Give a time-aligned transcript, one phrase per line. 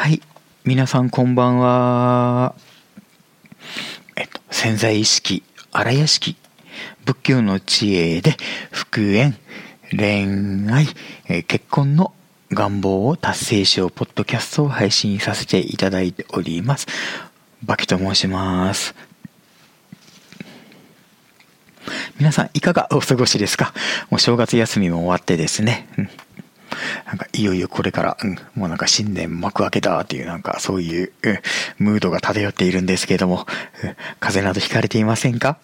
[0.00, 0.22] はい。
[0.64, 2.54] 皆さんこんばんは。
[4.16, 5.42] えっと、潜在意識、
[5.72, 6.36] 荒屋敷、
[7.04, 8.34] 仏教の知恵で、
[8.70, 9.36] 復縁、
[9.94, 10.86] 恋愛、
[11.28, 12.14] え結婚の
[12.50, 16.86] 願望を達成しようポッドキャストを配信させていただいております。
[17.62, 18.94] バキと申します。
[22.18, 23.74] 皆さんいかがお過ごしですか？
[24.08, 25.90] もう正月休みも終わってですね。
[25.98, 26.08] うん
[27.06, 31.38] なんかいよいよこれから、うん、もうなんか新年幕開けたっていうなんかそういう、うん、
[31.78, 33.46] ムードが漂っているんですけれども、
[33.82, 35.58] うん、風邪などひかれていませんか？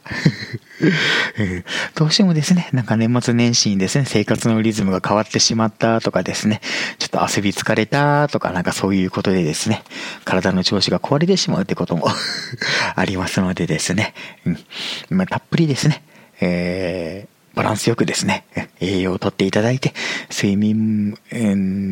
[1.95, 6.61] どうしてもですね、なんか年末年始にですね、生活のリズムが変わってしまったとかですね、
[6.99, 9.83] ちょっと遊び疲れたとかなんかそういうことでですね、
[10.25, 12.09] 体の調子が壊れてしまうってことも
[12.95, 14.15] ありますのでですね、
[14.45, 14.59] うん、
[15.11, 16.03] まあ、たっぷりですね、
[16.41, 18.45] えーバランスよくですね、
[18.81, 19.95] 栄養をとっていただいて、
[20.31, 21.17] 睡眠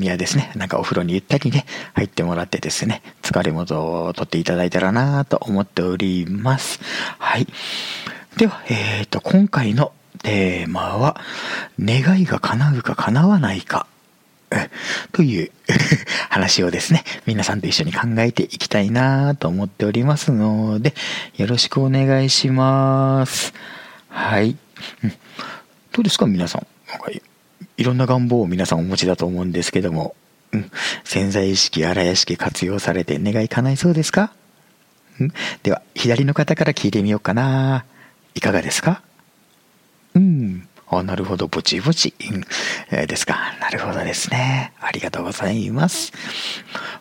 [0.02, 1.64] やですね、なんかお風呂にゆったりね、
[1.95, 6.80] 入ってもらってですね、疲れもとをとっていただいたらなと思っております。
[7.19, 7.47] はい。
[8.36, 11.19] では、えっ、ー、と、今回のテーマは、
[11.80, 13.86] 願いが叶うか叶わないか。
[15.12, 15.50] という
[16.28, 20.94] 話をですね、皆さんと一緒に考えていきたいなと思っておりますので、
[21.39, 23.55] よろしくお願いします。
[24.11, 24.56] はい。
[25.95, 26.67] どうですか皆さん？
[26.91, 27.09] なんか
[27.77, 30.17] いろんな願望を皆さんお持ちだと思うんですけども、
[30.53, 30.70] うん、
[31.05, 34.33] 潜在意識、荒屋敷活用されて願い叶いそうですか、
[35.20, 37.84] うん、では、左の方から聞いてみようかな。
[38.34, 39.03] いかがですか？
[40.14, 40.67] うん。
[40.89, 41.47] あ、なるほど。
[41.47, 42.12] ぼちぼち。
[42.29, 42.45] うん、
[42.91, 43.55] えー、ですか。
[43.61, 44.73] なるほどですね。
[44.81, 46.12] ありがとうございます。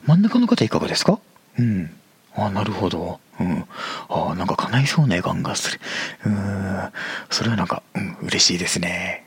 [0.05, 1.19] 真ん中の方いかがですか？
[1.57, 1.89] うん。
[2.35, 3.19] あ、なるほど。
[3.39, 3.65] うん。
[4.09, 5.79] あなんか叶いそうな予感がする。
[6.25, 6.91] うん。
[7.29, 9.25] それはなんか、うん、嬉しいですね。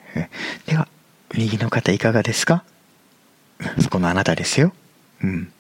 [0.67, 0.89] では、
[1.35, 2.65] 右の方いかがですか？
[3.81, 4.73] そこのあなたですよ。
[5.23, 5.53] うん。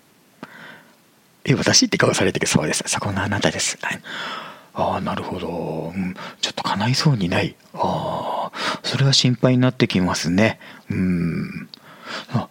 [1.44, 2.84] え、私って顔されてるそうです。
[2.86, 3.78] そこのあなたです。
[3.80, 4.00] はい。
[4.74, 5.92] ああ、なるほど。
[5.94, 6.14] うん。
[6.40, 7.56] ちょっと叶いそうにない。
[7.74, 10.60] ああ、それは心配になってきますね。
[10.90, 11.68] うん。
[12.32, 12.48] あ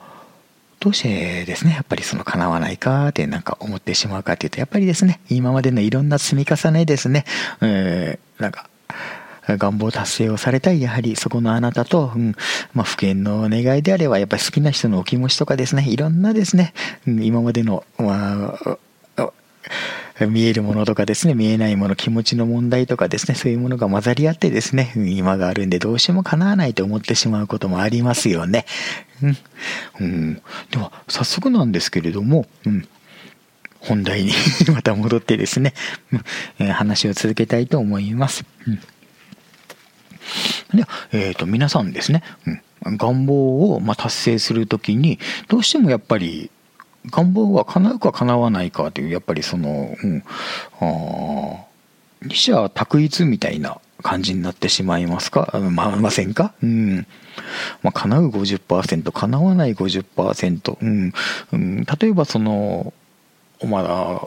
[0.86, 7.26] どうしてですね、やっぱりその叶わないかってなんか思ってしまうかっていうと、やっぱりですね、今までのいろんな積み重ねですね、
[7.60, 8.70] えー、なんか、
[9.48, 12.36] 願望達成をされたい、やはりそこのあなたと、うん、
[12.76, 16.76] まあ、不見の願いであれば、やっぱり好きな人のお気持ちとかですね、いろんなですね、
[17.08, 18.78] 今までの、まあ、
[20.28, 28.66] 見えるものとかですね、見えないもの、気持ちの問題とかですね、そういうものが混ざり合ってですね、今があるんでどうしても叶わないと思ってしまうこともありますよね。
[29.22, 29.38] うん。
[30.00, 32.88] うん、では、早速なんですけれども、うん。
[33.80, 34.32] 本題に
[34.74, 35.74] また戻ってですね、
[36.60, 38.46] え話を続けたいと思います。
[38.68, 38.80] うん
[40.74, 42.24] では、えっ、ー、と、皆さんですね、
[42.84, 46.52] うん、願望を、ま、達成するときに、どうしてもやっぱり、
[47.12, 50.24] 願望は叶うか叶わないかという、やっぱりその、うん、
[50.80, 51.66] あ
[52.22, 55.60] 二者択一みたいな感じになってしまいますか？
[55.72, 56.54] まあ、ませんか？
[56.62, 57.08] うん。
[57.84, 60.78] まあ、叶う50%、叶わない50%。
[60.82, 61.14] うん。
[61.52, 62.94] うん、例えばその
[63.60, 64.22] お、まだ、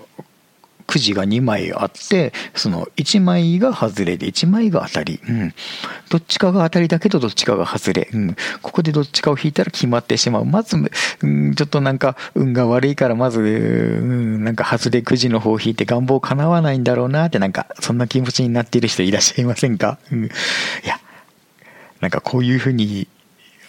[0.88, 5.21] くじが2枚あって、その1枚が外れで1枚が当たり。
[5.28, 5.54] うん。
[6.09, 8.09] どっちかが当たりだけどどっちかが外れ。
[8.10, 8.37] うん。
[8.62, 10.47] ここでどっちかを引いたら決まってしまう。
[10.47, 10.76] まず、
[11.21, 19.99] うん、ちょっとなんか運が悪いからまず、うん、なんか外れくじの方を引いて願望叶わないんだろうなってなんかそんな気持ちになっている人いらっしゃいませんか？
[20.10, 20.25] うん。
[20.25, 20.28] い
[20.84, 20.99] や、
[22.00, 23.09] なんかこういうふうに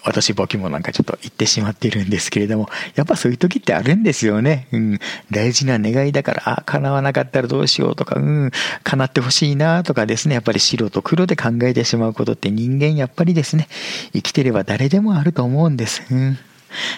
[0.10, 4.68] 私簿記もなんかちょっと言ってしまっているんですけれども、やっぱそういう時ってあるんですよね。
[4.72, 5.00] うん。
[5.30, 8.52] 大事な願いだから、あ、叶わなかったらどうしようとか、うん、
[8.84, 13.68] 叶ってほしいなとかですね、やっぱり白と黒で考えてしまうことって人間やっぱりですね、
[14.14, 16.02] 生きてれば誰でもあると思うんです。
[16.12, 16.38] うん。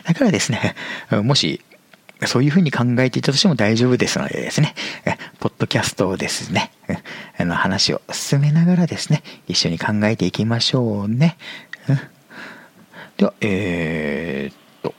[0.06, 0.76] だからですね、
[1.24, 1.62] もし、
[2.28, 4.76] そういうふうに考えていたとしても大丈夫ですのでですね、
[5.40, 6.72] ポッドキャストをですね、
[7.38, 11.36] あの話を進めながらですね、一緒に考えていきましょうね。
[13.22, 14.96] では、えー、っと、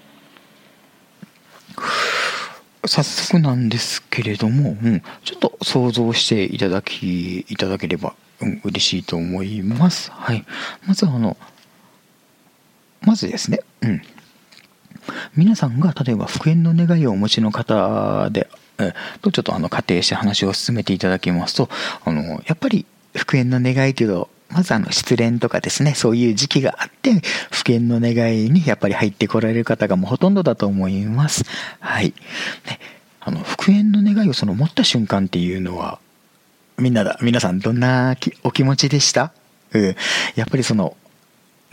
[2.87, 10.13] 早速なんですけれども、うん、ちょっと想像していただき、いただければ、うん、嬉しいと思います。
[10.13, 10.45] はい。
[10.87, 11.37] まずあの、
[13.01, 14.03] まずですね、うん。
[15.35, 18.49] 皆さんが例えば復縁の願いをお持ちの方で、
[18.79, 21.69] えとちょっとあの仮定して話を進めていただきますと、
[22.05, 22.87] あの、やっぱり
[23.17, 31.45] 復縁の願いけど、まずあの失恋とかですね、そういう時期があって、不見の願いにやっぱり入ってこられる方がもうほとんどだと思います。
[31.81, 32.15] はい。
[32.67, 32.79] ね、
[33.21, 35.99] あの、復縁の願いをその持った瞬間っていうのは、
[36.79, 39.33] みんなだ、皆さんどんなお気持ちでした？
[39.73, 39.97] うん。
[40.37, 40.97] やっぱりその、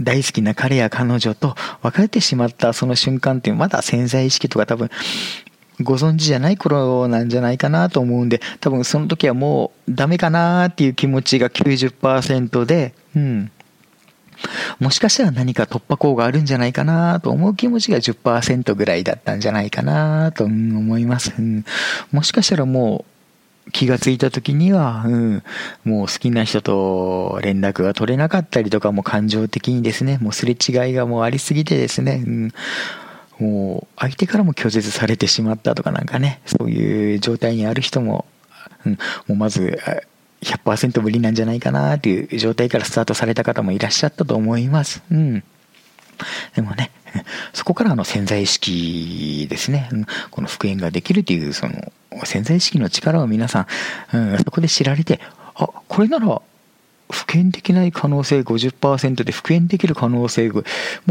[0.02, 4.90] 大好きな彼や彼女と別れてしまったその瞬間っていうまだ潜在意識とか多分
[5.82, 13.52] ご存知じゃない頃なんじゃないかなと思うんで、多分その時はもうダメかなっていう気持ちが90%で、うん。
[14.80, 21.34] もしかしたら何か突破口があるんじゃないかなと思う気持ちが10%ぐらいだったんじゃないかなと思います。
[21.38, 21.66] うん、
[22.12, 23.06] もしかしたらも
[23.68, 25.44] う気がついた時には、うん、
[25.84, 32.52] もう好きな人と連絡が取れなかったりとかも感情的にですね、もうすれ違いがもうありすぎてですね、うん、
[33.40, 38.26] もう相手からも拒絶されてしまったとかなんかね、そういう状態にある人も、
[38.86, 38.98] うん、も
[39.30, 39.80] うまず
[40.42, 45.02] 100%無理なんじゃないかなっていう状態からスタートされた方もいらっしゃったと思います。
[45.12, 45.44] うん。
[46.56, 46.92] でもね、
[47.54, 49.90] そこからの潜在意識ですね。
[50.32, 51.92] この復縁ができるという、その
[52.26, 53.68] 潜在意識の力を皆さ
[54.14, 55.20] ん、うん、そこで知られて、
[55.56, 56.42] あ、これなら
[57.12, 60.64] 復縁できない可能性50%で復縁できる可能性もう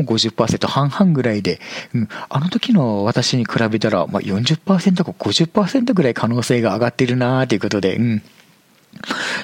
[0.02, 1.60] 50%半々ぐらいで、
[1.94, 8.22] うん、あの時の私に比べたら、まあ40%か50%ぐらい可能性が上がってるなということで、うん。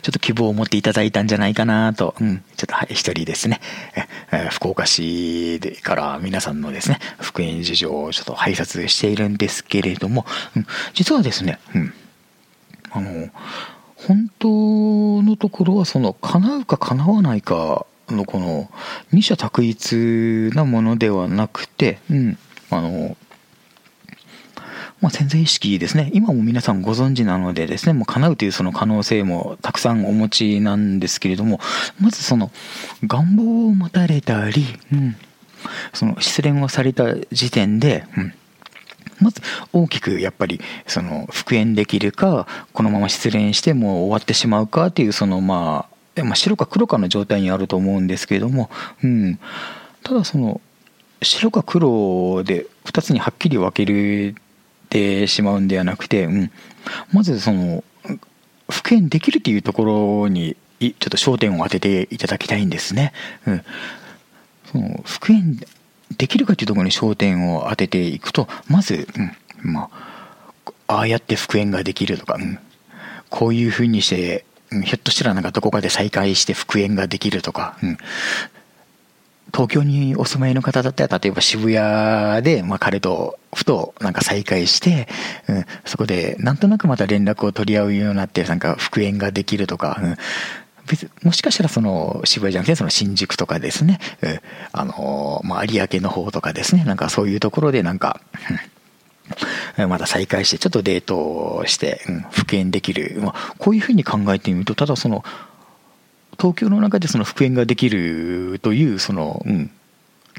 [0.03, 3.61] ちょっと希望を持っていただいたんじゃないかなと、うん、ちょっと一人ですね、
[4.33, 10.25] え福岡市でから皆さんのですね、復縁事情をちょっと拝察しているんですけれども、
[10.57, 11.95] うん、実はですね、うん、
[12.91, 13.29] あの、
[14.07, 14.49] 本当
[15.23, 18.71] のところはその叶うか叶わないかのこの
[19.13, 22.39] 二者択一なものではなくて、うん、
[22.71, 23.17] あの
[25.01, 26.11] まあ、潜在意識ですね。
[26.15, 31.61] 今も皆さんご存知なのでですねもう叶うというその可能性もたくさんお持ちなんですけれども
[32.01, 32.51] まずその
[33.07, 35.17] 願望を持たれたり、うん、
[35.93, 38.35] その失恋をされた時点で、うん。
[39.21, 39.41] まず
[39.73, 48.71] 大きくやっぱりその復縁できるかこのまま失恋してもう終わってしまうかっていうそのまあ、ま、白か黒かの状態にあると思うんですけれども、
[49.03, 49.39] うん、
[50.03, 50.61] ただその
[51.23, 54.35] 白か黒で2つにはっきり分ける
[54.95, 56.51] てしまうんではなくて、うん、
[57.13, 57.83] まずその
[58.71, 59.85] 復縁できるというとこ
[60.25, 63.13] ろにちょっと焦点を当てていただきたいんですね。
[63.47, 63.65] うん、
[64.71, 65.59] その復縁
[66.17, 69.09] できるかというところに焦点を当てていくとまず、
[69.65, 70.15] うん、まあ
[70.87, 72.59] ああやって復縁ができるとか、うん、
[73.31, 77.99] こういうふうにして、うん、ひょっとしたらなんかどこかで再会して復縁ができるとか、うん、
[79.53, 85.09] 東京にお住まいの方だったら、例えば渋谷で、まあ、彼とふとなんか再会して、
[85.49, 90.17] うん、そこでなんとなくまた連絡を取り合うようになって、なんか復縁ができるとか、うん
[90.87, 94.41] 別もしかしたらその渋谷じゃなくてその新宿とかですね、うん、
[94.73, 98.21] あのまあ、有明の方とかですね、なんかそういうところでなんか、
[99.89, 105.25] また再会してちょっとデートをして、うん、復縁できる、まあ、こういうふうに考えてみると、ただその
[106.39, 109.71] 東京の中でその復縁ができるというその、うん、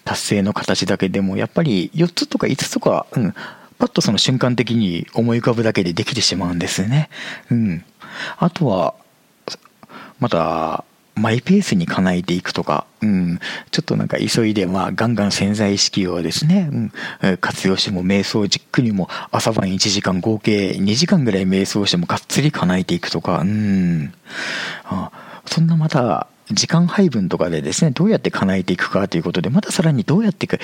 [0.04, 3.34] 達成の形だけでもやっぱり4つとか5つとか、うん、
[3.78, 7.10] パッとその瞬間的に思い浮かぶだけでできてしまうんですね。
[7.50, 7.84] うん、
[8.38, 8.94] あとは
[10.20, 10.84] また
[11.16, 13.40] マイペースに叶えていくとか、うん、
[13.72, 16.70] ちょっとなんか急いで、まあ、ガンガン潜在意識をですね、
[17.22, 24.14] うん、活用しても、瞑想じっくりも朝晩1時間、合計2時間ぐらい瞑想してもがっつり叶えていくとか、うん、
[24.84, 25.12] あ
[25.46, 30.60] そんなまた時間配分とかでですね、どうやって叶えていくかということで、またさらにどうやっていく、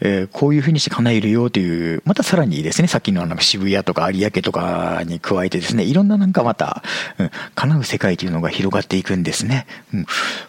[0.00, 6.82] え、こういうふうにして叶えるよという、またさらにですね、さっきのなんか渋谷とか有明とかに加えてですね、いろんななんかまた、
[7.18, 9.66] うん、叶う世界というのが広がっていくんですね。
[9.94, 10.06] うん、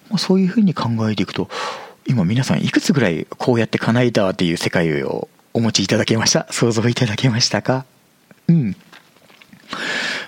[0.10, 1.50] まそういうふうに考えていくと、
[2.06, 6.48] 今皆さんいくつぐらいこうやって叶えたっていう世界をお持ちいただけました？
[6.52, 7.86] 想像いただけましたか？
[8.48, 8.76] うん。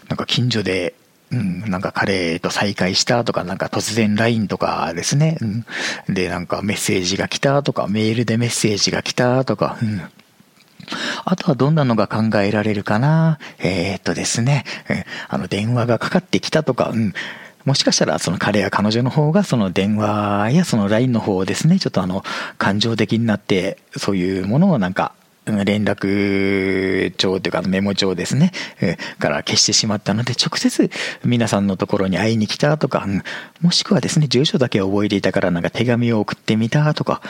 [0.08, 0.94] なんか近所で
[1.32, 10.02] うん、なんか彼と再会したとか、なんか突然 LINE とかですね、うん、で、なんかメッセージが来たとか、メールでメッセージが来たとか、うん、
[11.26, 13.38] あとはどんなのが考えられるかな？
[13.60, 14.64] えー、っとですね、
[15.28, 17.14] あの電話がかかってきたとか、うん、
[17.64, 22.24] もしかしたらその彼や彼女の方がその電話やその LINE の方をですね、ちょっとあの
[22.58, 25.14] 感情的になってそういうものをなんか
[25.66, 28.52] 連絡帳というかメモ帳ですね、
[29.20, 30.90] から消してしまったので、直接
[31.24, 33.06] 皆さんのところに会いに来たとか、
[33.62, 37.22] もしくはですね、住所だけ覚えていたからなんか手紙を送ってみたとか、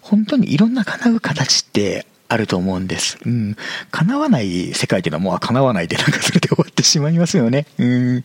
[0.00, 3.18] 本当にいろんな叶う形ってあると思うんです。
[3.26, 3.56] うん。
[3.90, 7.66] 叶わない世界っていうのはもう叶わないでなんかそれで終わってしまいますよね。
[7.78, 8.24] うん。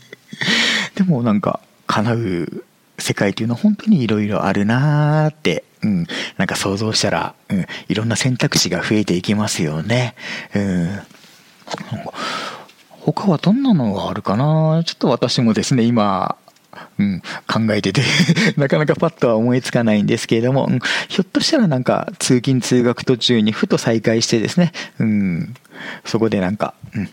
[0.93, 2.64] でもなんか叶う
[3.05, 6.07] 世界っていうのは本当にいろいろあるなーってうん、
[6.37, 10.15] なんか想像したら、うん、いろんな選択肢が増えていきますよね。
[10.55, 10.99] うん。
[12.89, 14.83] 他はどんなのがあるかな？
[14.83, 16.37] ちょっと私もですね、今、
[16.97, 18.01] うん、考えてて
[18.57, 25.53] なかなかパッとは思いつかないんですけれども、うん、ひょっとしたらなんか通勤通学途中にふと再会してですね、うん、
[26.03, 27.09] そこでなんか、うん。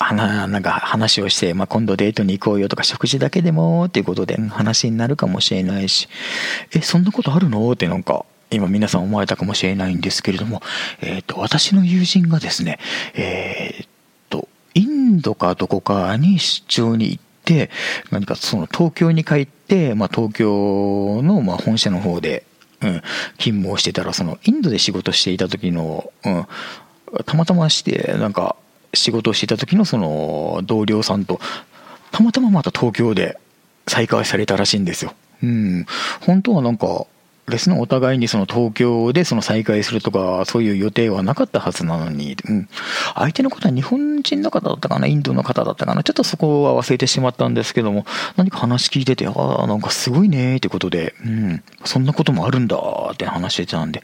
[0.00, 6.08] なんか話をして、まあ、今度デートに行こうよとか食事だけでもっていうことで話になるかもしれないし、
[6.74, 7.70] え、そんなことあるの？
[7.70, 10.62] ってなんか今皆さん思われたかもしれないんですけれども、
[11.02, 12.78] えっ、ー、と、私の友人がですね、
[13.14, 13.88] えっ、
[14.30, 17.70] と、インドかどこかに出張に行って、
[18.10, 22.44] 何かその東京に帰って、まあ、東京のまあ本社の方で、
[22.80, 23.02] うん、
[23.38, 26.46] 勤務をしてたら、そのインドで仕事していた時の、うん、
[27.26, 28.56] たまたまして、なんか
[28.94, 31.40] 仕事をしていた時のその同僚さんと、
[32.10, 33.38] たまたままた東京で
[33.86, 35.14] 再会されたらしいんですよ。
[35.42, 35.86] うん。
[36.20, 37.06] 本当はなんか、
[37.50, 42.68] ですね、お互いにその東京でその再会するとか、そういう予定はなかったはずなのに、うん、
[43.14, 52.76] 相手の方は日本人の方だったかな、インドの方だったかな、ちょっとそこは忘れてしまったんですけども、何か話聞いてて、ああ、なんかすごいねってことで、うん、そんなこともあるんだ
[53.12, 54.02] って話してたんで、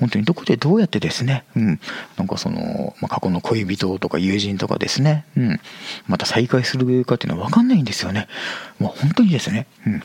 [0.00, 1.80] 本当にどこでどうやってですね、うん、
[2.16, 5.60] なんかその、まあ、過去の恋人とか友人とかですね、うん、
[6.06, 8.28] また再会するかっていうのは分かんないんですよね。
[8.80, 10.02] まあ、本当にですね、うん。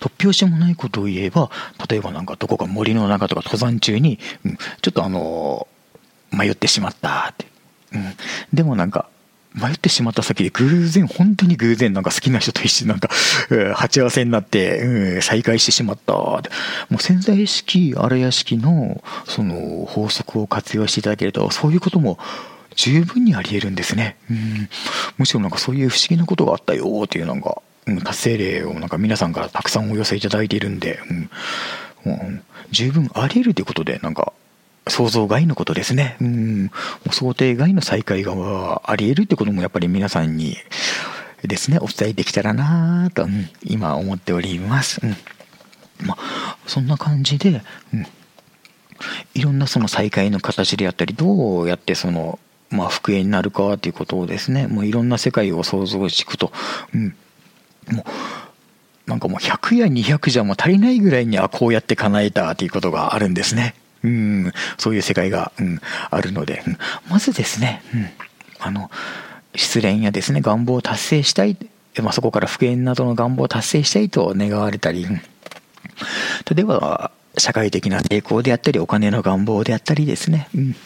[0.00, 1.50] 突拍子もないことを言えば
[1.88, 5.66] 例えばなんかどこか森の中とか登山中に、うん、ちょっとあの
[6.30, 7.46] 迷ってしまったって、
[7.92, 8.04] うん、
[8.52, 9.08] でもなんか
[9.54, 13.08] 迷ってしまった先で偶然、本当に偶然なんか好きな人と一緒になんか、
[13.74, 16.12] 鉢合わせになって、うん、再会してしまった。
[16.12, 16.42] も
[16.90, 22.18] う潜在意識、荒屋敷のその法則を活用していただけると、そういうことも
[22.74, 24.16] 十分にあり得るんですね。
[24.28, 24.68] うん、
[25.18, 27.62] むしろなんかそういう不思議なことがあったよっていうなんか、
[28.02, 31.30] 達成例をなんか皆さんからたくさんお寄せいただいているんで、うん、
[32.06, 34.32] うん、十分あり得るということで、なんか、
[34.86, 36.16] 想像外のことですね。
[36.20, 36.70] うん、
[37.10, 40.56] 想定外の再会があり得るってこともやっぱり皆さんに
[41.42, 45.00] ですね、お伝えできたらなと、うん、今思っております。
[45.02, 45.16] うん。
[46.06, 46.16] ま、
[46.66, 47.62] そんな感じで、
[47.92, 48.06] うん。
[49.34, 52.38] いろんなその再会の形であったり、どうやってその、
[52.70, 56.52] まあ、復縁になるかっていうことをですね、もういろんな世界を想像していくと、
[56.94, 57.16] うん。
[57.90, 63.74] もうなんかもう100や200じゃもう足りないぐらいにはこうやって叶えたっていうことがあるんですね。
[64.02, 68.06] うん、そういう世界が、うん、あるので、うん、まずですね、うん、
[68.60, 68.90] あの
[69.56, 71.56] 失恋やですね願望を達成したい、
[72.02, 75.14] まあ、そこから復縁などの願望を達成したいと願われたり、うん、
[76.54, 80.76] 例えば社会的な成功であったりお金の願望であったりですね、うん、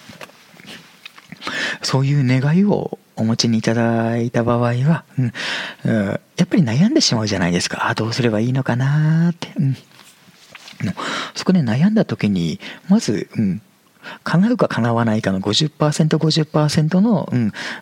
[1.83, 5.33] そういう願いをお持ちにいただいた場合は、うん、
[6.37, 7.89] やっぱり悩んでしまうじゃないですか。
[7.89, 9.49] あどうすればいいのかなって。
[9.59, 9.77] うん、
[11.35, 13.63] そこで悩んだ時に、まず、うん、
[14.25, 17.29] 叶うか叶わないかの 50%50% 50%の、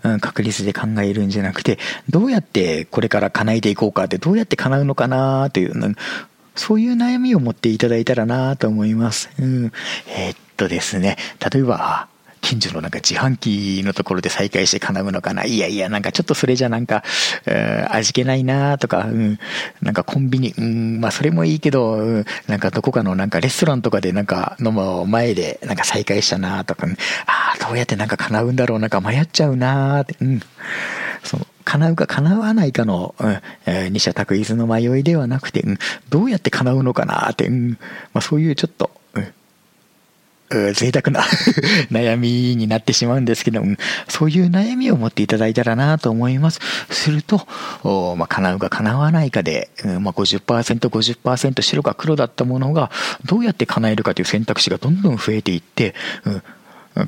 [0.03, 5.97] うん、確率で考えるんじゃなくて、どうやってこれから叶えていこうかって、どうやって叶うのかなという、
[6.55, 9.31] そういう悩みを持っていただいたらなと思います。
[9.39, 9.73] うん、
[10.09, 11.17] えー、っとですね、
[11.53, 12.09] 例えば、
[12.47, 15.45] 近所のなんか自販機のところで再会して叶うのかな。
[15.45, 17.03] いやいや、なんかちょっとそれじゃなんか、
[17.45, 19.39] えー、味気ないなとか、うん、
[19.83, 30.41] なんかコンビニ、うん、まあそれもいいけど、うん、なんかどこかのなんかレストランとかでなんか飲む前でなんか再会したなとか、うん、ああ、どうやってなんか叶うんだろう、なんか迷っちゃうなって、うん。
[31.25, 33.41] その叶うか叶わないかの、うん。
[33.67, 35.79] えー、二者択一の迷いではなくて、うん、
[36.11, 37.71] どうやって叶うのかなって、うん。
[37.71, 38.93] まあ、そういうちょっと、
[40.51, 41.23] 贅沢な
[41.91, 43.77] 悩みになってしまうんですけども、
[44.09, 46.61] そういう悩みを持っていただいたらなと思います。
[46.91, 47.47] すると、
[48.17, 52.91] まあ、叶うか叶わないかで、まあ50%、50%白か黒だったものが、
[53.25, 55.95] どうやって叶えるかという選択肢がどんどん増えていって、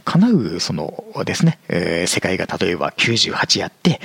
[0.04, 1.58] 叶う、そのですね、
[2.06, 4.00] 世界が例えば98あって、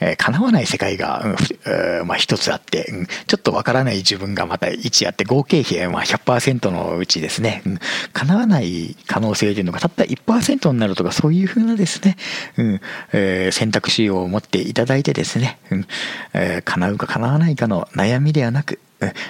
[0.00, 7.78] えー、叶わない世界が、うんまあ、一つあって、うん、ちょっとわからない自分がまた1あって、合計比はまあ100%のうちですね、うん、
[8.12, 12.16] 叶わない可能性というのがたった1%になるとか、そういうふうなですね、
[12.56, 12.80] うん
[13.12, 15.86] えー、選択肢を持っていただいてですね、うん
[16.34, 18.80] えー、叶うか叶わないかの悩みではなく、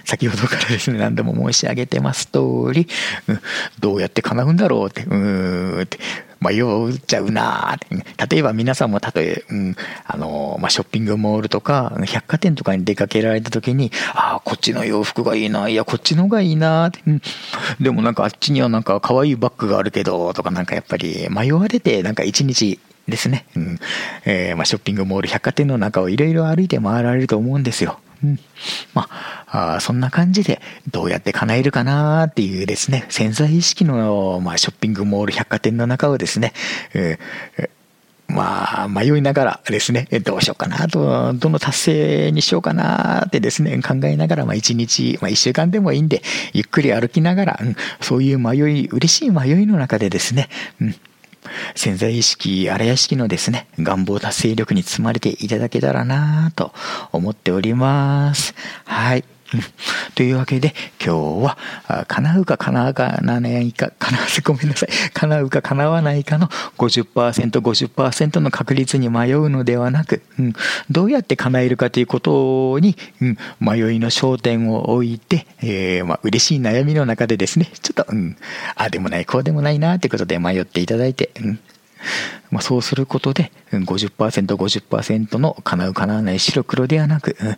[0.04, 2.40] 先ほどからですね、何度も申し上げてます通
[2.72, 2.86] り、
[3.80, 5.98] どうやって叶うんだろうって、うーって、
[6.46, 7.78] 迷っちゃうな。
[8.30, 9.76] 例えば皆さんも例え、うん、
[10.06, 17.22] あの、まあ、ショッピングモールとか、百貨店とかに出かけられた時に、ああ、こっちの洋服がいいな、いや、こっちの方がいいな、うん。
[17.80, 23.46] でもなんかあっちにはなんか可愛いバッグがあるけど、とかなんかやっぱり迷われて、なんか一日、ですね。
[23.54, 23.78] うん。
[24.24, 28.00] えー、まあ、ショッピングモール、百貨店の中をいろいろ歩いて回られると思うんですよ。
[28.22, 28.38] うん。
[28.94, 29.08] ま
[29.46, 36.52] あ、そんな感じで、どうやって叶えるかなっていうですね、潜在意識の、まあ、ショッピングモール、百貨店の中をですね、
[36.94, 37.68] えー、
[38.28, 50.48] まあ、迷いながらですね、どうしようかなと、どの達成にしようかなってですね、考えながら、まあ、一日、まあ、一週間でもいいんで、ゆっくり歩きながら、うん、そういう迷い、嬉しい迷いの中でですね、
[50.80, 50.96] うん
[51.74, 56.72] 潜在意識、荒屋敷のですね、願望達成力に包まれていただけたらなと
[57.12, 58.54] 思っております。
[58.84, 59.35] はい。
[60.14, 60.74] というわけで、
[61.04, 61.58] 今日は、
[62.08, 62.92] 叶うか叶わ
[63.40, 64.88] ないか、叶わせ、ごめんなさい。
[65.12, 66.48] 叶うか叶わないかの
[66.78, 70.52] 50%、50%の確率に迷うのではなく、うん、
[70.90, 78.36] どうやって叶えるかということに、うん、迷いの焦点を置いて、えー、まあ、嬉しい悩みの中でですね、ちょっと、うん、
[78.74, 81.60] ああでもない、こうでもないな、ということで迷っていただいて、うん。
[82.50, 87.56] まあ、そうすることで 50%50% 50%の叶う叶わない白黒ではなく、うん。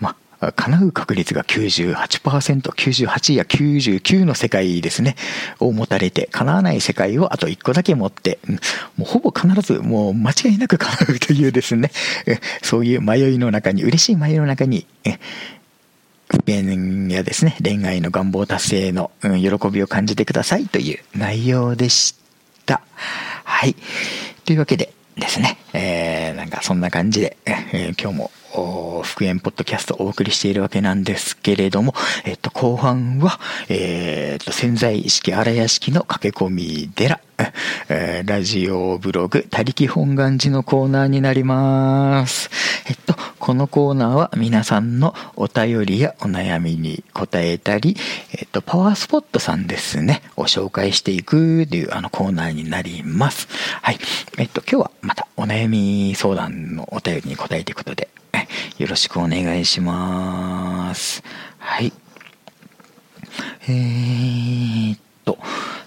[0.00, 0.16] まあ、
[0.50, 5.14] 叶う確率が 98%98 や99の世界ですね。
[5.60, 8.40] を持たれて叶わない世界をあと1個だけ持って
[8.96, 11.92] もうほぼ必ずもう間違いなく叶うというですね。
[12.62, 14.86] そういう迷いの中に嬉しい迷いの中に
[16.28, 17.56] 不便やですね。
[17.62, 22.16] 恋愛の願望達成の喜びを感じてくださいという内容でし
[22.66, 22.80] た。
[23.44, 23.76] はい。
[24.44, 28.30] というわけでですね、えー、なんかそんな感じで、えー、今日も
[29.02, 31.94] 復縁ポッドキャストをお送りしているわけなんですけれども、
[32.24, 37.20] えっと、後半は、え、っと、潜在意識荒屋敷の駆け込み寺、
[37.88, 42.50] えー、ラジオブログ、他力本願寺のコーナーになります。
[42.88, 47.96] えっと、このコーナーは皆さんのお便りやお悩みに答えたり、
[48.32, 53.48] えっと、パワースポットさんですね、を紹介していくというあのコーナーになります。
[53.80, 53.98] はい。
[54.38, 58.08] えっと、今日はまたお悩み相談のお便りに答えていくことで、
[58.78, 61.22] よろしくお願いします。
[61.58, 61.92] はい。
[63.68, 65.38] えー、っと、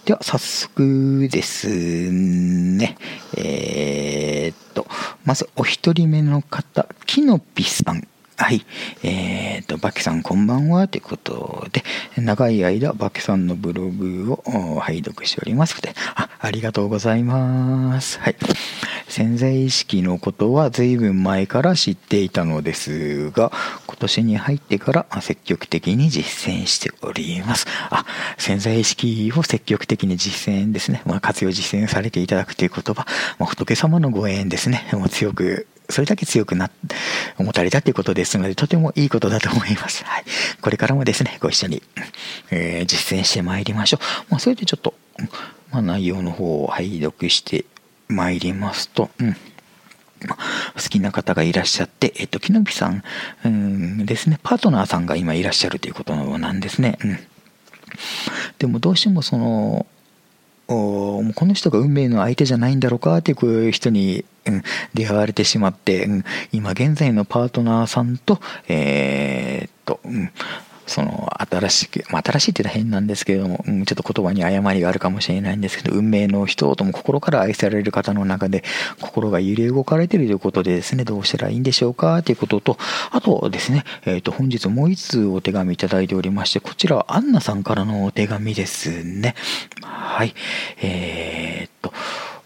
[0.06, 1.68] では早速です
[2.12, 2.98] ね。
[3.38, 4.88] えー、っと、
[5.24, 8.08] まずお一人目の方、きのぴさん。
[8.38, 8.66] はい。
[9.04, 11.84] えっ、と、バキさんこんばんはということで、
[12.18, 18.20] 長い間バキさんのブログを拝読しておりますので、あ、ありがとうございます。
[18.20, 18.36] はい。
[19.16, 23.50] 潜在意識のことは随分前から知っていたのですが、
[23.88, 27.66] 今年に入ってから積極的に実践しております。
[27.92, 28.06] あ、
[28.38, 31.02] 潜在意識を積極的に実践ですね。
[31.06, 33.06] まあ、活用実践されていただくという言葉、
[33.40, 34.86] まあ、仏様のご縁ですね。
[34.92, 36.70] もう強くそれだけ強くな、
[37.38, 40.04] 思たれたということですので、とてもいいことだと思います。
[40.04, 40.26] はい。
[40.60, 41.82] これからもですね、ご一緒に、
[42.52, 44.26] えー、実践してまいりましょう。
[44.32, 44.94] まあ、それでちょっと、
[45.72, 47.64] まあ、内容の方を拝読して
[48.08, 49.34] まいりますと、うん。
[49.34, 53.04] 好きな方がいらっしゃって、えっと、木の木さん、
[53.44, 56.98] うん、ですね、パートナーさんが今いらっしゃるということなんですね。
[57.04, 57.20] うん。
[58.58, 59.86] でもどうしてもその、
[60.68, 64.64] おこの人が運命の相手じゃないんだろうかっていう人に、うん、
[64.96, 70.32] 出会われてしまって、うん、今現在のパートナーさんと、えー、っと、うん、
[70.88, 78.64] その新しく、まあ、新しいって言ったら変なんですけれども、うん、ちょっと言葉に誤りがあるかもしれないんですけど、運命の人とも心から愛される方の中で、
[79.02, 82.78] 心が揺れ動かれているということでですね、どうしたらいいんでしょうかということと、
[83.12, 89.36] あとですね、えっ、ー、と、本日もう一通お手紙いただいておりまして、こちらはアンナさんからのお手紙ですね。
[89.82, 90.34] はい。
[90.82, 91.94] えー、っと、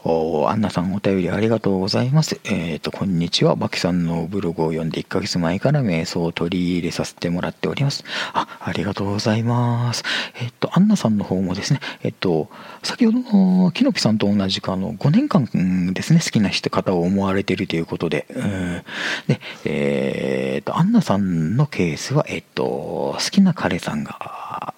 [0.06, 2.40] おアンナさんお便りありがとうございます。
[2.46, 3.56] えっ、ー、と、こんにちは。
[3.56, 8.06] バキさんのブログを読んで1ヶ月前から瞑想を取り入れさせてもらっております。
[8.34, 10.04] あ、ありがとうございます。
[10.36, 12.50] えっ、ー、と、アンナさんの方もですね、えっ、ー、と、
[12.82, 15.46] 先ほどのキノピさんと同じくあの、5年間
[15.94, 18.84] ですね、好きな人方を思われているということで、うん、
[19.28, 24.74] で、えっ、と、アンナさんのケースは、えっと、好きな彼さんが、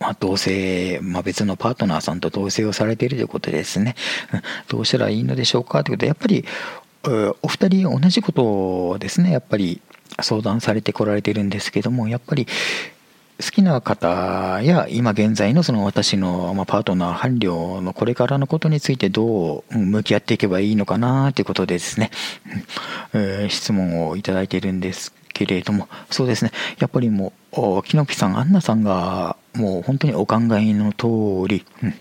[0.00, 3.96] まあ、同棲、まあ、別のパートナーさんと同棲をされているということですね。
[4.68, 6.44] どうしたらいいのでしょうかということで、やっぱり、
[7.42, 9.80] お二人同じことをですね、やっぱり
[10.20, 12.46] 相談されてこられているんですけども、やっぱり
[13.40, 22.10] 好きな方や今現在のその私のパートナー伴侶のこれからのことについてどう向き合っていけばいいのかなということでですね、
[23.48, 31.94] 質問をいただいているんですけれども、そうですね、やっぱりもう、木の木さん、アンナさんがもう本当にお考えの通り、うん。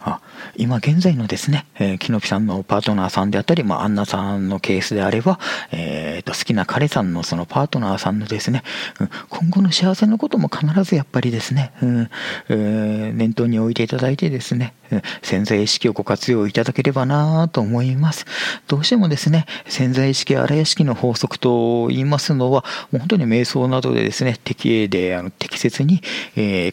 [0.00, 0.20] あ
[0.58, 5.38] 今現在のですね、えー、木の木さんのパートナーさんであったり、まあ、アンナさんのケースであれば、
[5.70, 8.62] えー、と好きな彼さんのそのパートナーさんのですね、
[9.00, 12.10] うん、今後の幸せのことも必ずやっぱりですね、うん
[12.48, 14.74] えー、念頭に置いていただいてですね、
[15.22, 18.26] 潜在意識をご活用いただければなと思います。
[18.66, 26.02] どうしてもですね、潜在意識、荒屋敷の法則と言いますのは、もう本当に瞑想などでですね、適栄で適切に、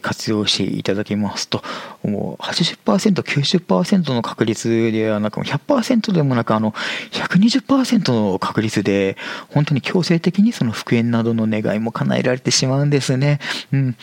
[0.02, 1.64] 活用していただきますと、
[2.04, 6.74] もう80%、90%の確率ではなく、100%でもなく、あの、
[7.12, 9.18] 120%の確率で、
[9.50, 13.40] 本当に強制的にその復縁などの願いも叶えられてしまうんですね。
[13.72, 13.96] うん。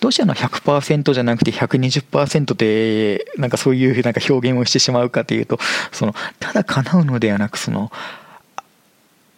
[0.00, 5.58] どうしてあの100%じゃなくて120%で、なんかかそういうなんか表現をしてしまうかというと、
[5.92, 7.92] その、ただ叶うのではなく、その、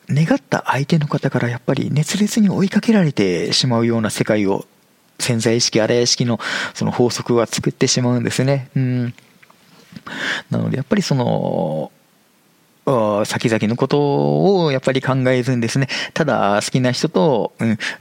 [0.09, 4.67] 願った相手の方からやっぱり熱烈に追いかけられてしまうような世界を
[5.19, 6.41] 潜在意識、荒屋敷の
[6.75, 8.69] その法則は作ってしまうんですね。
[8.77, 9.15] うん。
[10.51, 11.91] なのでやっぱりその、
[13.25, 17.53] 先々のことをやっぱり考えずにですね、ただ好きな人と、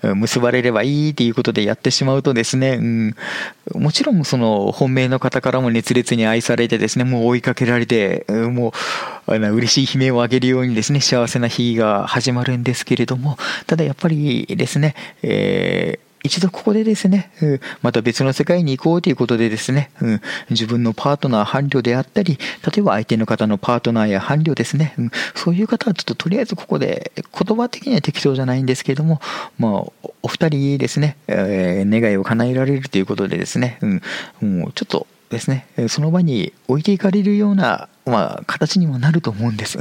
[0.03, 3.15] うん、結ばれればいいっていうことでやってしまうとですね、うん、
[3.75, 8.73] もちろんその本命の方からも熱烈に愛されてですね、もう追いかけられて、も
[9.27, 17.31] う嬉しい悲鳴を上げるようにですね、幸せな日が始まるんですけれども、ただやっぱりですね、えー一度ここでですね、
[17.81, 29.21] また別の世界に行こうということでですね、うん自分のパートナー伴侶であったり、例えば相手の方のパートナーや伴侶ですね、うんそういう方はちょっととりあえずここで言葉的には適当じゃないんですけれども、
[29.59, 29.71] まあ、
[30.21, 34.01] お二人ですねえ、願いを叶えられるということでですね、うん
[34.59, 39.77] もうちょっとですね、その場に置いていかれるような、まあ、形にもなると思うんです。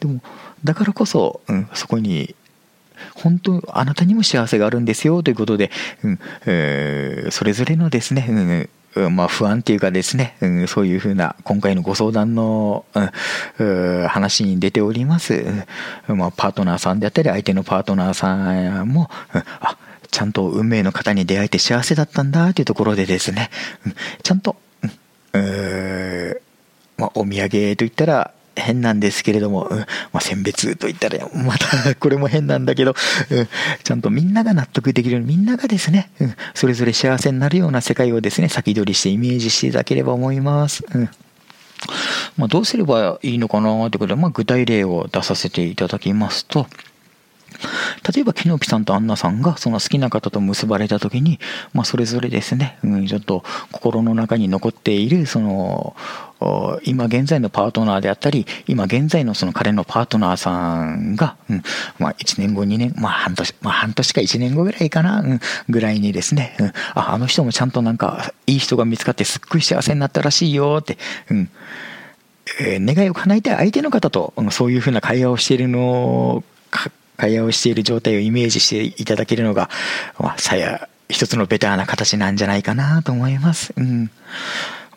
[0.00, 0.20] でも、
[0.64, 2.34] だからこそ、うんそこに
[3.14, 5.70] 本当、あなたにも幸せがあるんですよということで、
[6.02, 12.84] うんえー、それぞれのですね、うん、まあ、不安っていうかですね、うん、そういうふうな今回のご相談の、
[13.58, 15.44] うん、話に出ております、
[16.08, 19.76] まあ、パートナーさんであったり相手のパートナーさんも、うん、あ
[20.10, 23.50] ちゃんと運命の方に出会えて幸せだったんだというところでですね、
[23.84, 24.56] うん、ちゃんと、
[25.32, 26.36] うん
[26.96, 32.94] まあ、お土産といったら変なんですけれども、うん、まあ、選別と言ったら、また これも変なんだけど、
[33.30, 33.48] うん、
[33.82, 40.84] ちゃんとみんなが納得できるように、みんながですね、うん、それぞれ幸せになるような世界をですね、先取りしてイメージしていただければ思います。
[40.94, 41.08] うん
[42.36, 46.66] まあ、どうすればいいのかなってことで、まあ、具体例を出させていただきますと、
[48.14, 51.38] 例えば、キノピさんとアンナさんがその好きな方と結ばれた時に、
[51.72, 55.96] まあ、それぞれですね、うん、ちょっと心の中に残っている、その、
[56.82, 61.62] 今現在のパートナーであったり、今現在のその彼のパートナーさんが、うん、
[61.98, 70.98] まあ1年後、2年、まあ半年、まあ半年か1年後ぐらいかな、うん、ぐらいにですね、うん、あ、あの人もちゃんとなんかいい人が見つかってすっごい幸せになったらしいよって、
[71.30, 71.50] うん、
[72.60, 76.44] え、願いを叶えて相手の方と、うん、そういうふうな会話をしているのを、
[77.16, 79.70] 会話をしている状態をイメージしていただけるのが、
[80.18, 83.72] まあ、さや、一つのベターな形なんじゃないかなと思います。
[83.76, 84.10] うん。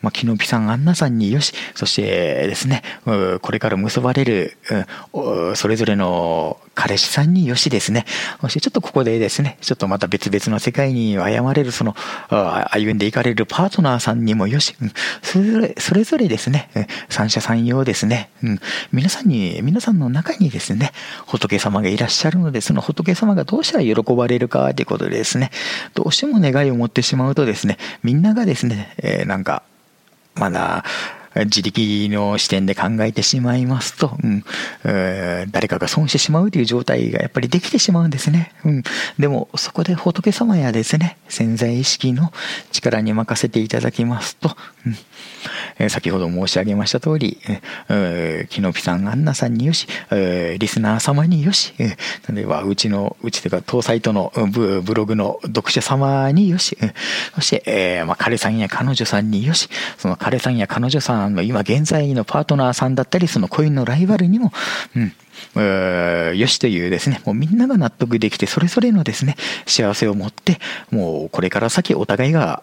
[0.00, 4.56] まあ、キノピさん、アンナさんによし、そしてですね、これから結ばれる、
[5.54, 8.06] それぞれの彼氏さんによしですね、
[8.40, 11.96] そしてちょっとここでですね、ちょっとまた別々の世界に謝れる、その、
[12.70, 14.76] 歩んでいかれるパートナーさんにもよし、
[15.20, 16.70] それぞれ、それぞれですね、
[17.08, 18.60] 三者三様ですね、うん
[18.92, 20.92] 皆さんに、皆さんの中にですね、
[21.26, 25.50] 仏様がいらっしゃるので、その仏様がどうしたら喜ばれるかということでですね、
[25.94, 29.64] どうしても願いを持ってしまうとですね、みんながですね、えー、なんか、
[30.36, 30.84] まだ
[31.34, 34.44] 自力の視点で考えてしまいますと、うん、
[35.50, 38.52] 誰かが損してしまうという状態がやっぱりできてしまうんですね。
[38.64, 38.82] うん、
[39.18, 42.32] でも、そこで仏様やですね、潜在意識の
[42.72, 44.96] 力に任せていただきますと、うん
[45.88, 47.38] 先ほど申し上げました通り、
[47.88, 51.96] えキノピさん、アンナさんによし、リスナー様によし、え
[52.32, 56.76] 例えば、うちの、うちというか、当サイトのブブログの読者様によし、
[57.34, 64.52] そして、えまあ、彼さんや彼女さんによし、その彼さんや彼女さんの今現在のパートナーさんだったり、その恋のライバルにも、
[65.54, 70.58] うん、よしというですね、もうみんなが納得できて、それぞれのですね、幸せを持って、
[70.90, 72.62] もうこれから先お互いが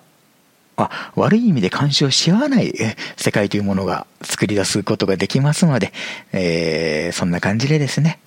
[0.78, 2.74] あ、悪い意味で干渉し合わない
[3.15, 5.94] 世界というものが作り出すことができますので、
[6.34, 8.20] えー、そんな感じでですね、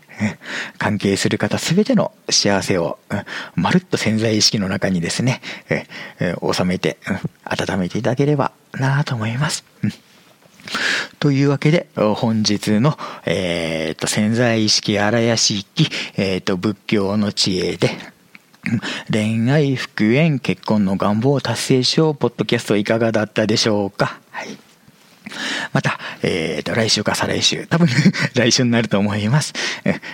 [0.79, 2.99] 関係する方すべての幸せを、
[3.55, 5.41] まるっと潜在意識の中にですね、
[6.53, 6.99] 収めて、
[7.45, 9.65] 温めていただければなと思います。
[11.19, 15.65] というわけで、本日の、え、ー、と、潜在意識荒屋敷、
[16.17, 17.91] え、ー、と、仏教の知恵で、
[19.11, 24.21] 恋愛、復縁、結婚の願望を達成しよう、ポッドキャストいかがだったでしょうか？
[25.73, 27.89] また、えっ、ー、と、来週か再来週、多分
[28.35, 29.53] 来週になると思います。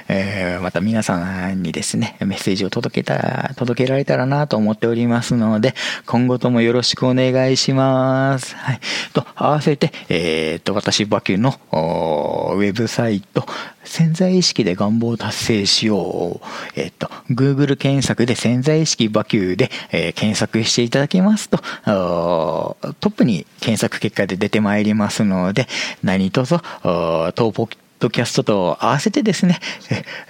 [0.08, 5.74] えー、また皆さんにですね、メッセージを届けた、届けられたらなと思っておりますので、
[6.06, 8.56] 今後ともよろしくお願いします。
[8.56, 8.80] はい。
[9.12, 13.46] と、合わせて、えっ、ー、と、私、バキュのウェブサイト、
[13.84, 16.80] 潜在意識で願望を達成しよう。
[16.80, 22.76] えっ、と、Google 検索で潜在意識バキューで、えー、検索していただきますと、ト
[23.08, 25.68] ップに検索結果で出てまいりますので、
[26.02, 29.60] 何卒、当ポッドキャストと合わせてですね、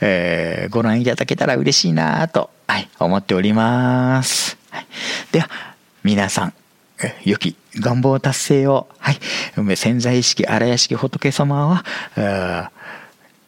[0.00, 4.56] えー、ご覧いただけたら嬉しいなと、はい、思っております。
[4.70, 4.86] はい、
[5.32, 5.48] では、
[6.02, 6.54] 皆さん、
[7.24, 12.72] 良き願望達成を、はい、潜在意識、荒屋敷仏様は、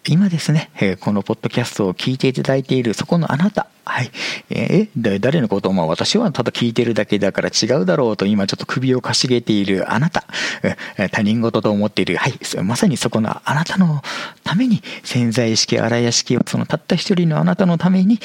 [0.09, 4.11] 今ですね、え、このポッドキャストを聞いていただいているそこのあなた、はい。
[4.51, 10.25] え、誰のことを、まあ私はただ聞いてるだけだから違うだろうと今ちょっと首をかしげているあなた、
[10.63, 12.35] え、他人事と思っている、はい。
[12.63, 14.03] まさにそこのあなたの
[14.45, 18.21] ために潜在意識、荒屋敷をそのたった一人のあなたのために、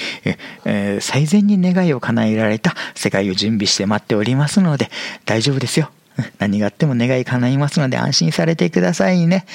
[0.66, 4.90] え、最善に願いを叶えられた世界を準備して待っておりますので
[5.26, 5.90] 大丈夫ですよ。
[6.40, 9.46] 何があっても願い叶いますので安心されてくださいね。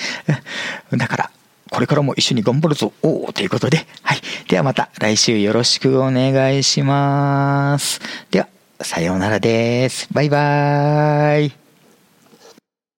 [0.90, 1.30] だから、
[1.70, 4.20] これからも一緒に頑張るぞおということで、はい。
[4.48, 8.00] ではまた来週よろしくお願いします。
[8.30, 8.48] では、
[8.80, 10.08] さようならです。
[10.12, 11.65] バイバーイ。